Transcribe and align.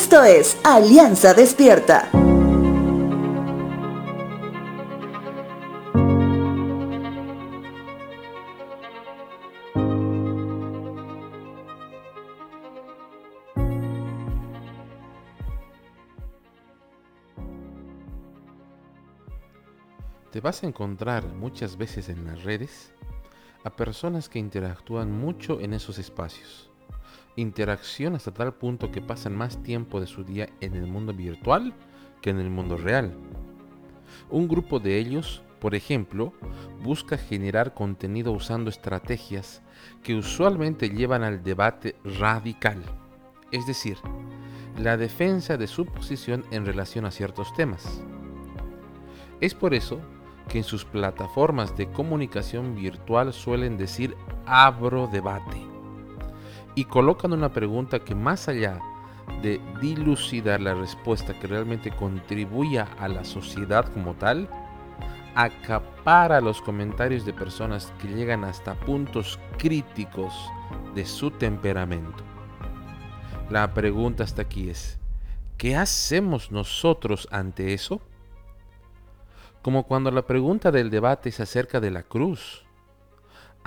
Esto 0.00 0.22
es 0.22 0.56
Alianza 0.62 1.34
Despierta. 1.34 2.08
Te 20.30 20.40
vas 20.40 20.62
a 20.62 20.68
encontrar 20.68 21.26
muchas 21.26 21.76
veces 21.76 22.08
en 22.08 22.24
las 22.24 22.44
redes 22.44 22.92
a 23.64 23.70
personas 23.74 24.28
que 24.28 24.38
interactúan 24.38 25.10
mucho 25.10 25.58
en 25.58 25.74
esos 25.74 25.98
espacios. 25.98 26.70
Interacción 27.38 28.16
hasta 28.16 28.32
tal 28.32 28.52
punto 28.52 28.90
que 28.90 29.00
pasan 29.00 29.36
más 29.36 29.62
tiempo 29.62 30.00
de 30.00 30.08
su 30.08 30.24
día 30.24 30.48
en 30.60 30.74
el 30.74 30.88
mundo 30.88 31.14
virtual 31.14 31.72
que 32.20 32.30
en 32.30 32.40
el 32.40 32.50
mundo 32.50 32.76
real. 32.76 33.14
Un 34.28 34.48
grupo 34.48 34.80
de 34.80 34.98
ellos, 34.98 35.44
por 35.60 35.76
ejemplo, 35.76 36.32
busca 36.82 37.16
generar 37.16 37.74
contenido 37.74 38.32
usando 38.32 38.70
estrategias 38.70 39.62
que 40.02 40.16
usualmente 40.16 40.90
llevan 40.90 41.22
al 41.22 41.44
debate 41.44 41.94
radical, 42.02 42.82
es 43.52 43.64
decir, 43.68 43.98
la 44.76 44.96
defensa 44.96 45.56
de 45.56 45.68
su 45.68 45.86
posición 45.86 46.44
en 46.50 46.66
relación 46.66 47.04
a 47.04 47.12
ciertos 47.12 47.54
temas. 47.54 48.02
Es 49.40 49.54
por 49.54 49.74
eso 49.74 50.00
que 50.48 50.58
en 50.58 50.64
sus 50.64 50.84
plataformas 50.84 51.76
de 51.76 51.86
comunicación 51.86 52.74
virtual 52.74 53.32
suelen 53.32 53.76
decir 53.76 54.16
abro 54.44 55.06
debate 55.06 55.77
y 56.78 56.84
colocan 56.84 57.32
una 57.32 57.52
pregunta 57.52 57.98
que 57.98 58.14
más 58.14 58.46
allá 58.46 58.80
de 59.42 59.60
dilucidar 59.80 60.60
la 60.60 60.74
respuesta 60.74 61.36
que 61.36 61.48
realmente 61.48 61.90
contribuya 61.90 62.86
a 63.00 63.08
la 63.08 63.24
sociedad 63.24 63.92
como 63.92 64.14
tal, 64.14 64.48
acapara 65.34 66.40
los 66.40 66.62
comentarios 66.62 67.26
de 67.26 67.32
personas 67.32 67.92
que 68.00 68.06
llegan 68.06 68.44
hasta 68.44 68.76
puntos 68.76 69.40
críticos 69.58 70.32
de 70.94 71.04
su 71.04 71.32
temperamento. 71.32 72.22
La 73.50 73.74
pregunta 73.74 74.22
hasta 74.22 74.42
aquí 74.42 74.70
es, 74.70 75.00
¿qué 75.56 75.74
hacemos 75.74 76.52
nosotros 76.52 77.26
ante 77.32 77.74
eso? 77.74 78.00
como 79.62 79.82
cuando 79.82 80.12
la 80.12 80.22
pregunta 80.22 80.70
del 80.70 80.88
debate 80.88 81.30
es 81.30 81.40
acerca 81.40 81.80
de 81.80 81.90
la 81.90 82.04
cruz, 82.04 82.64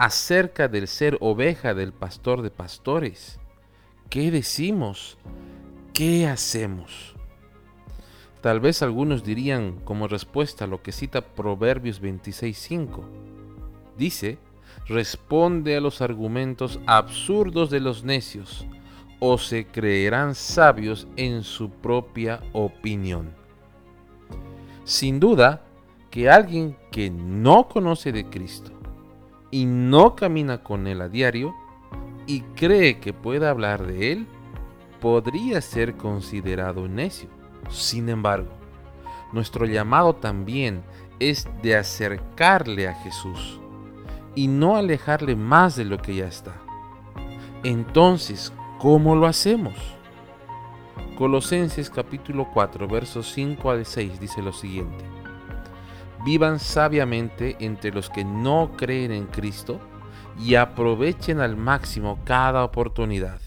acerca 0.02 0.68
del 0.68 0.88
ser 0.88 1.16
oveja 1.22 1.76
del 1.76 1.94
pastor 1.94 2.42
de 2.42 2.50
pastores. 2.50 3.40
¿Qué 4.10 4.32
decimos? 4.32 5.20
¿Qué 5.94 6.26
hacemos? 6.26 7.14
Tal 8.42 8.60
vez 8.60 8.82
algunos 8.82 9.24
dirían 9.24 9.80
como 9.84 10.08
respuesta 10.08 10.66
lo 10.66 10.82
que 10.82 10.92
cita 10.92 11.22
Proverbios 11.22 12.02
26.5. 12.02 13.04
Dice, 13.96 14.40
responde 14.88 15.78
a 15.78 15.82
los 15.82 16.02
argumentos 16.02 16.80
absurdos 16.88 17.70
de 17.70 17.82
los 17.82 18.04
necios, 18.04 18.66
o 19.20 19.38
se 19.38 19.68
creerán 19.68 20.34
sabios 20.34 21.08
en 21.16 21.44
su 21.44 21.70
propia 21.70 22.42
opinión. 22.54 23.36
Sin 24.84 25.20
duda, 25.20 25.62
que 26.10 26.28
alguien 26.28 26.76
que 26.92 27.12
no 27.12 27.68
conoce 27.68 28.12
de 28.12 28.26
Cristo 28.26 28.81
y 29.52 29.66
no 29.66 30.16
camina 30.16 30.64
con 30.64 30.88
Él 30.88 31.02
a 31.02 31.10
diario 31.10 31.54
y 32.26 32.42
cree 32.42 33.00
que 33.00 33.14
pueda 33.14 33.50
hablar 33.50 33.86
de 33.86 34.14
Él, 34.14 34.28
podría 35.02 35.60
ser 35.62 35.98
considerado 35.98 36.88
necio. 36.88 37.30
Sin 37.70 38.10
embargo, 38.10 38.50
nuestro 39.34 39.66
llamado 39.66 40.16
también 40.16 40.84
es 41.20 41.48
de 41.62 41.76
acercarle 41.76 42.88
a 42.88 42.96
Jesús 42.96 43.60
y 44.34 44.48
no 44.48 44.78
alejarle 44.78 45.36
más 45.36 45.76
de 45.76 45.86
lo 45.86 45.98
que 45.98 46.16
ya 46.16 46.28
está. 46.28 46.54
Entonces, 47.64 48.54
¿cómo 48.80 49.16
lo 49.16 49.28
hacemos? 49.28 49.76
Colosenses 51.18 51.90
capítulo 51.90 52.48
4, 52.54 52.88
versos 52.88 53.32
5 53.34 53.70
al 53.70 53.86
6 53.86 54.20
dice 54.20 54.42
lo 54.42 54.54
siguiente 54.54 55.21
vivan 56.24 56.60
sabiamente 56.60 57.56
entre 57.60 57.92
los 57.92 58.10
que 58.10 58.24
no 58.24 58.72
creen 58.78 59.12
en 59.12 59.26
Cristo 59.28 59.80
y 60.40 60.56
aprovechen 60.56 61.40
al 61.40 61.58
máximo 61.58 62.20
cada 62.26 62.64
oportunidad. 62.64 63.40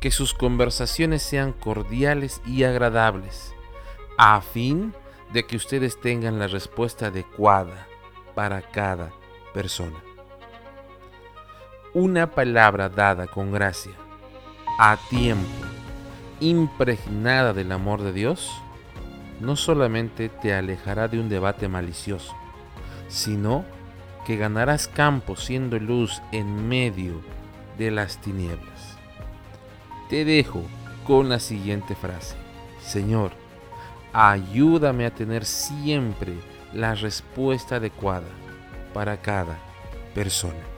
Que 0.00 0.10
sus 0.10 0.34
conversaciones 0.34 1.22
sean 1.22 1.52
cordiales 1.52 2.40
y 2.44 2.64
agradables, 2.64 3.54
a 4.18 4.40
fin 4.40 4.94
de 5.32 5.46
que 5.46 5.56
ustedes 5.56 6.00
tengan 6.00 6.38
la 6.38 6.48
respuesta 6.48 7.06
adecuada 7.06 7.86
para 8.34 8.62
cada 8.62 9.12
persona. 9.54 9.98
Una 11.94 12.30
palabra 12.30 12.88
dada 12.88 13.26
con 13.26 13.52
gracia, 13.52 13.92
a 14.78 14.96
tiempo, 15.08 15.46
impregnada 16.40 17.52
del 17.52 17.70
amor 17.70 18.02
de 18.02 18.12
Dios, 18.12 18.50
no 19.42 19.56
solamente 19.56 20.28
te 20.28 20.54
alejará 20.54 21.08
de 21.08 21.18
un 21.18 21.28
debate 21.28 21.66
malicioso, 21.66 22.34
sino 23.08 23.64
que 24.24 24.36
ganarás 24.36 24.86
campo 24.86 25.34
siendo 25.34 25.78
luz 25.80 26.22
en 26.30 26.68
medio 26.68 27.20
de 27.76 27.90
las 27.90 28.18
tinieblas. 28.18 28.96
Te 30.08 30.24
dejo 30.24 30.62
con 31.04 31.28
la 31.28 31.40
siguiente 31.40 31.96
frase. 31.96 32.36
Señor, 32.80 33.32
ayúdame 34.12 35.06
a 35.06 35.14
tener 35.14 35.44
siempre 35.44 36.34
la 36.72 36.94
respuesta 36.94 37.76
adecuada 37.76 38.28
para 38.94 39.16
cada 39.16 39.58
persona. 40.14 40.71